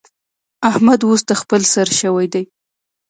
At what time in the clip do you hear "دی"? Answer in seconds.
2.33-2.43